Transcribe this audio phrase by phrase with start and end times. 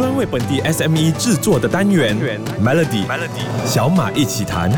[0.00, 2.16] 专为本地 SME 制作的单元
[2.64, 4.72] Melody Melody 小马一起谈。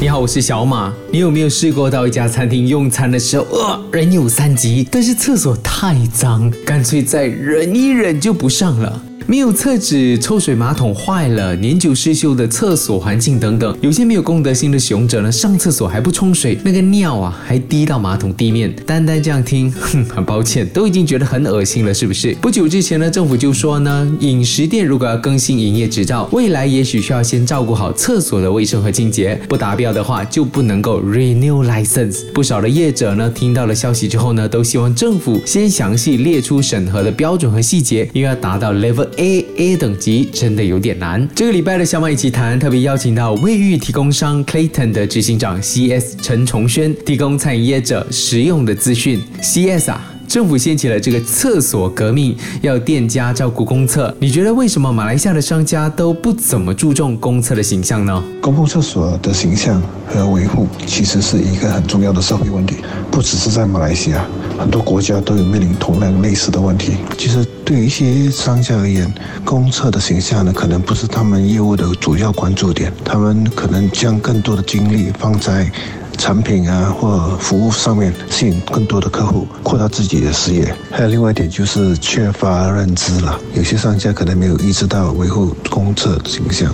[0.00, 0.94] 你好，我是小马。
[1.10, 9.02] 你有没有试过到一家餐厅用餐的时候，呃，人有三急，但是厕所太脏，干脆再忍一忍就不上了？
[9.26, 18.70] 没有厕纸，抽水马桶坏了，年久失修的厕所环境等等，有些没有公德心的使用者呢，上厕所还不冲水，那个尿啊还滴到马桶地面。
[18.84, 22.34] 单单这样听，哼，很抱歉，都已经觉得很恶心了，是不是？
[22.34, 32.30] 不久之前呢，政府就说呢，饮食店如果要更新营业执照，未来也许需要先照顾好厕所的卫生和清洁，不达标的话就不能够 renew license。
[32.34, 39.08] 不少的业者呢，听到了消息之后呢，都希望政府先详细列出审核的标准和细节，因为要达到 level。
[39.16, 41.28] A A 等级真的有点难。
[41.34, 49.20] 这个礼拜的小马一起谈，特别邀请到卫浴提供商 Clayton 的执行长 C S 陈崇轩，提供餐饮业者实用的资讯。
[49.42, 50.10] C S 啊。
[50.26, 54.12] 政府掀起了这个厕所革命，要店家照顾公厕。
[54.18, 58.24] 你觉得为什么马来西亚的商家都不怎么注重公厕的形象呢？
[58.40, 62.76] 公共厕所的形象和维护其实是一个很重要的社会问题，
[63.10, 64.26] 不只是在马来西亚，
[64.58, 66.96] 很多国家都有面临同样类似的问题。
[67.18, 69.12] 其实对于一些商家而言，
[69.44, 75.70] 公厕的形象呢，可能不是他们业务的主要关注点，他们可能将更多的精力放在。
[76.16, 80.72] 产品啊，或服务上面吸引更多的客户，扩大自己的事业。
[80.92, 86.72] 还有另外一点就是缺乏认知了，有些商家可能没有意识到维护公厕形象。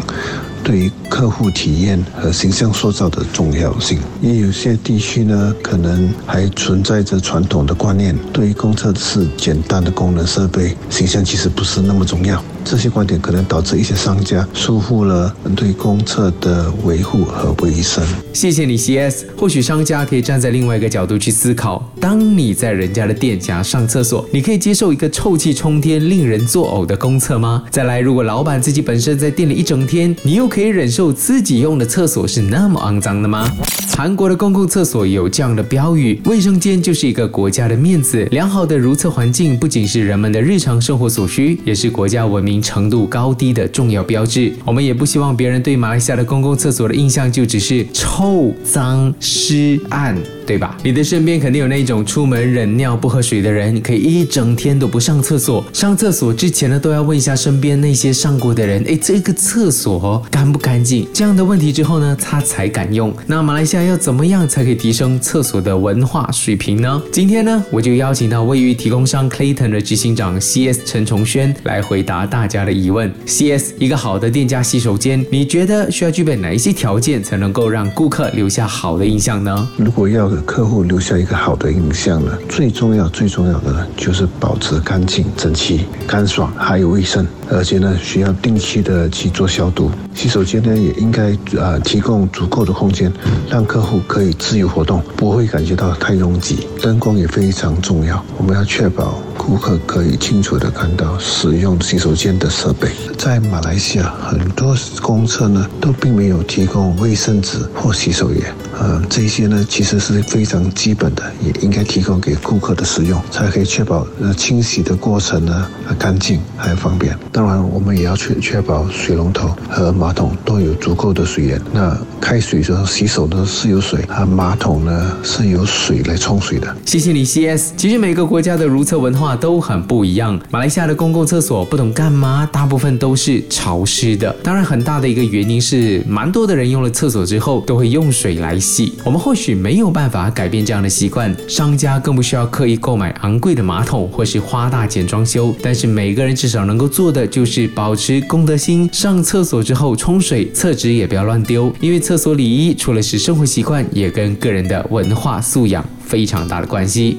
[0.71, 12.41] 对于客户体验和形象塑造的重要性，也有些地区呢，可能还存在着传统的观念，对于公厕是简单的功能设备，形象其实不是那么重要。
[12.71, 18.01] 这些观点可能导致一些商家疏忽了对公厕的维护和卫生。
[18.33, 19.25] 谢谢你，CS。
[19.37, 27.65] 或许商家可以站在另外一个角度去思考：当你在人家的店家上厕所，你可以接受一个臭气冲天、令人作呕的公厕吗？
[27.73, 33.51] 再来，如果老板自己本身在店里一整天，你又可以忍受自己用的厕所是那么肮脏的吗？
[33.99, 38.25] 韩国的公共厕所有这样的标语：卫生间就是一个国家的面子。
[38.31, 44.53] 良好的如厕环境不仅是人们的日常生活所需，也是国家文明程度高低的重要标志。
[44.65, 50.17] 我们也不希望别人对马来西亚的公共厕所的印象就只是臭、脏、湿、暗。
[50.47, 50.77] 对吧？
[50.83, 55.65] 你的身边肯定有那种出门忍尿不喝水的人，可以一整天都不上厕所。
[55.73, 61.07] 上厕所之前呢，都要问一下身边那些上过的人，哎，这个厕所干不干净？
[61.15, 63.15] 这样的问题之后呢，他才敢用。
[63.29, 67.01] 那马来西亚要怎么样才可以提升厕所的文化水平呢？
[67.13, 73.13] 今天呢，我就邀请到位于提供商 Clayton 的执行长 CS 陈崇轩来回答大大家的疑问。
[73.27, 79.69] CS，一个好的店家洗手间，你觉得需要具备哪一些条件才能够让顾客留下好的印象呢？
[79.77, 89.91] 如果要给客户留下一个好的印象呢，最重要、最重要的呢，就是保持干净、整齐、干爽，还有卫生，而且呢，需要定期的去做消毒。
[90.15, 93.13] 洗手间呢，也应该啊提供足够的空间，
[93.51, 96.67] 让客户可以自由活动，不会感觉到太拥挤。
[96.81, 102.91] 灯光也非常重要，我们要确保顾客可以清楚的看到使用洗手间的设备。
[103.17, 108.45] 在马来西亚，很多公厕呢都并没有提供卫生纸或洗手液，
[108.81, 110.21] 呃，这些呢其实是。
[110.31, 115.67] 非常基本的，也应该提供给顾客的使用，才可以确保呃清洗的过程呢
[115.99, 117.19] 干净还方便。
[117.33, 121.61] 当然，我们也要确确保水龙头和马桶都有足够的水源。
[121.73, 126.77] 那开水时候洗手呢是有水，啊马桶呢是有水来冲水的。
[126.87, 127.73] 谢谢你，CS。
[127.77, 130.39] 其实每个国家的如厕文化都很不一样。
[130.51, 134.33] 马来西亚的公共厕所不懂干嘛，大部分都是潮湿的。
[134.45, 138.70] 当然，很大的一个原因是，蛮多的人用了厕所之后都会用水来洗。
[139.05, 140.21] 我们或许没有办法。
[140.31, 145.55] 改变这样的习惯，商家更不需要刻意购买昂贵的马桶或是花大钱装修。
[145.63, 151.73] 但是每个人至少能够做的就是保持公德心，上厕所之后冲水，厕纸也不要乱丢。
[151.81, 157.19] 因为厕所礼仪除了是生活习惯，也跟个人的文化素养非常大的关系。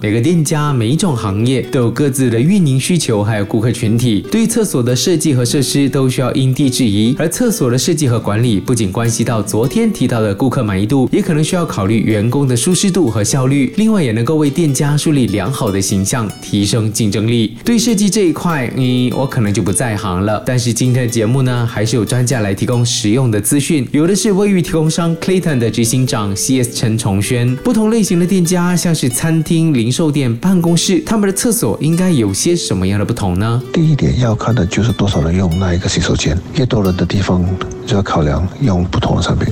[0.00, 4.24] 每个店家、每一种行业都有各自的运营需求，还有顾客群体。
[4.30, 7.16] 对于厕所的设计和设施，都需要因地制宜。
[7.18, 13.72] 而厕所的设计和管理，不仅关系到昨天提到的顾客满意度，也可能需要考虑员工的舒适度和效率。
[13.76, 17.56] 另外，也能够为店家树立良好的形象，提升竞争力。
[17.64, 20.40] 对设计这一块，嗯，我可能就不在行了。
[20.46, 23.84] 但是今天的节目呢，还是有专家来提供实用的资讯。
[23.90, 27.56] 有的是卫浴提供商 Clayton 的执行长 CS 陈崇轩。
[27.56, 33.62] 不同类型的店家，像是餐厅、零售店、办公室，他们的厕所应该有些什么样的不同呢？
[33.72, 37.42] 第一点要看的就是多少人用那一个洗手间，越多人的地方
[37.86, 39.50] 就要考量用不同的产品，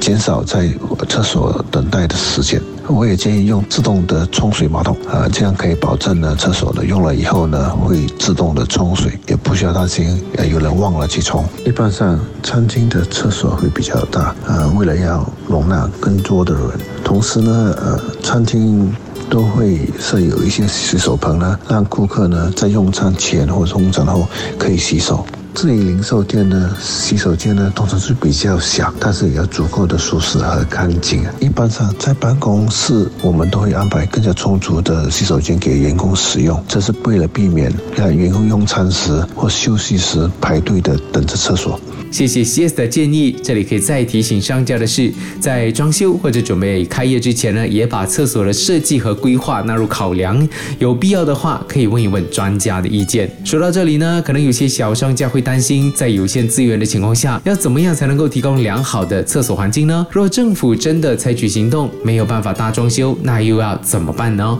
[0.00, 0.68] 减少在
[1.08, 2.60] 厕所等待的时间。
[2.88, 11.44] 我也建议用自动的冲水马桶，啊，这样可以保证呢厕所呢用了以后呢会自动的冲水，也不需要担心呃有人忘了去冲。
[11.64, 16.62] 一般上餐厅的厕所会比较大，呃，为了要容纳更多的人，
[17.04, 18.92] 同时呢，呃，餐厅。
[19.30, 24.26] 都会设有一些洗手盆呢，让顾客呢在用餐前或者用餐后
[24.58, 25.24] 可以洗手。
[25.54, 31.24] 至于零售店呢，洗手间呢通常是比较小，但是也要足够的舒适和干净。
[31.40, 41.80] 一般上在办公室，我们都会安排更加充足的洗手间给员工使用，这是为了避免让员工用餐时或休息时排队的等着厕所。
[42.10, 43.36] 谢谢 CS 的建议。
[43.42, 50.48] 这里可以再提醒商家的是，在装修或者准备开业之前呢，也把厕所的设计和规划纳入考量。
[50.78, 53.30] 有必要的话，可以问一问专家的意见。
[53.44, 60.06] 说到这里呢，可能有些小商家会担心，在有限资源的情况下，要怎么样才能够提供良好的厕所环境呢？
[60.10, 64.58] 若政府真的采取行动，没有办法大装修，那又要怎么办呢？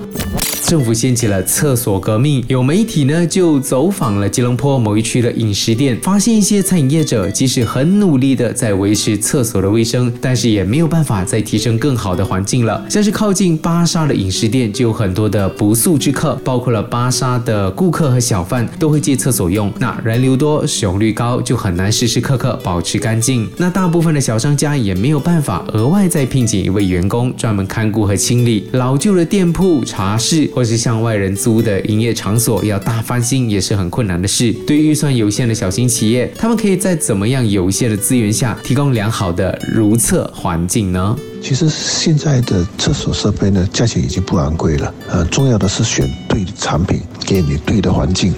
[0.69, 12.85] 政府掀起了厕所革命，有媒体呢就走访了吉隆坡某一区的饮食店，发现一些餐饮业者即使很努力的在维持厕所的卫生，但是也没有办法再提升更好的环境了。
[12.91, 19.73] 像是靠近巴沙的饮食店，就有很多的不速之客，包括了巴沙的顾客和小贩都会借厕所用。
[19.79, 23.49] 那人流多，使用率高，就很难时时刻刻保持干净。
[23.57, 30.47] 那大部分的小商家也没有办法额外再聘请一位员工专门看顾和清理老旧的店铺、茶室。
[30.59, 34.53] 或是向外人租的营业场所要大翻新也是很困难的事。
[34.67, 41.17] 对预算有限的小型企业，他们可以在怎么样有限的资源下提供良好的如厕环境呢？
[41.41, 44.93] 其实现在的厕所设备呢，价钱已经不昂贵了。
[45.09, 48.35] 呃，重要的是选对产品，给你对的环境。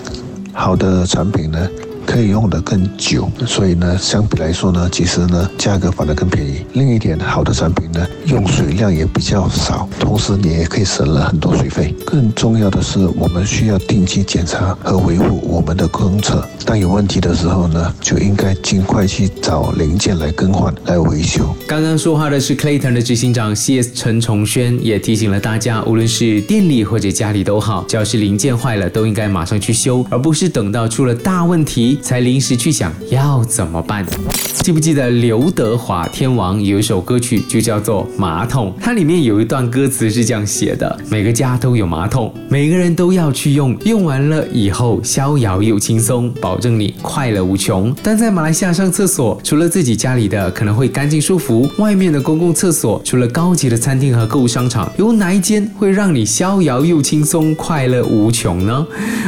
[0.53, 1.71] 好的产品呢。
[2.11, 6.67] 可以用得更久，所以呢，相比来说呢，其实呢，价格反而更便宜。
[6.73, 11.95] 另一点，好的产品呢，用水量也比较少，同时你也可以省了很多水费。
[12.05, 16.45] 更重要的是，我们需要定期检查和维护我们的公厕。
[16.67, 21.55] 当有问题的时候呢，就应该尽快去找零件来更换、来维修。
[21.69, 23.93] 刚刚说话的是 Clayton 的执行长 C.S.
[23.95, 32.00] 陈崇轩，也提醒了大家，无论是店里或者家里都好，只要是零件坏了，都应该马上去修，而不是等到出了大问题。
[32.03, 34.05] 才临时去想要怎么办？
[34.53, 47.95] 记不记得刘德华天王有一首歌曲就叫做《马桶》，它里面有一段歌词是这样写的：每个家都有马桶，每个人都要去用，用完了以后逍遥又轻松，保证你快乐无穷。
[48.03, 58.87] 但在马来西亚上厕所，除了自己家里的可能会干净舒服，外面的公共厕所，除了高级的餐厅和购物商场，有哪一间会让你逍遥又轻松、快乐无穷呢？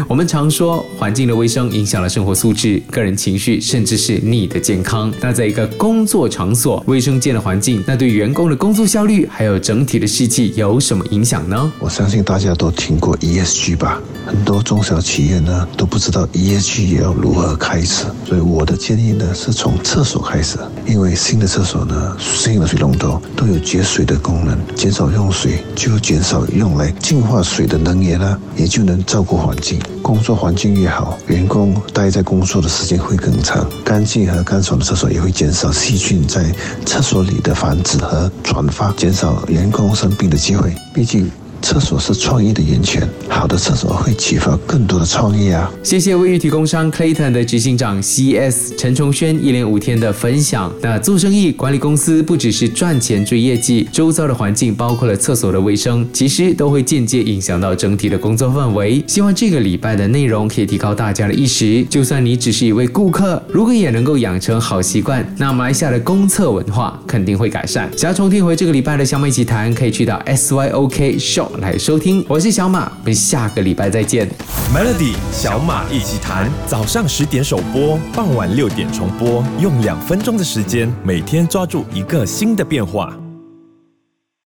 [0.09, 2.83] 我们常说，环境的卫生影响了生活素质。
[2.91, 5.12] 个人情绪，甚至是你的健康。
[5.21, 11.73] 那在一个工作场所，卫生间的环境，那对员工的工作效率还有整体的士气有什么影响呢？
[11.79, 18.05] 我相信大家都听过 ESG 吧，很多中小企业呢都不知道 ESG 要如何开始。
[18.27, 29.81] 所以我的建议呢是从厕所开始，因为新的厕所呢，新的水龙头都有节水的功能，减少用水就减少用来净化水的能源啦，也就能照顾环境。
[30.03, 36.55] 工作环境越好，员工待在工作的时间会更长，干净和干爽的厕所所以会减少细菌在
[36.87, 40.73] 厕所里的繁殖和转发，减少员工生病的机会。
[40.95, 41.29] 毕竟。
[41.63, 45.71] 厕所是创意的源泉，好的厕所会启发更多的创意啊！
[45.83, 48.75] 谢谢卫浴提供商 Clayton 的执行长 C.S.
[48.77, 50.71] 陈崇轩一连五天的分享。
[50.83, 59.03] 那做生意管理公司不只是赚钱追业绩，周遭的环境包括了厕所的卫生，其实都会间接影响到整体的工作氛围。
[59.07, 61.85] 希望这个礼拜的内容可以提高大家的意识。
[61.85, 67.89] 就算你只是一位顾客，如果也能够养成好习惯，那马来西亚的公厕文化肯定会改善。
[67.97, 71.17] 想要重听回这个礼拜的小美一起谈，可以去到 S.Y.O.K.
[71.19, 71.52] Show。
[71.59, 74.29] 来收听，我是小马，我们下个礼拜再见。
[74.75, 83.15] Melody 小马一起谈，早上十点首播，傍晚六点重播，用两分钟的时间，每天抓住一个新的变化。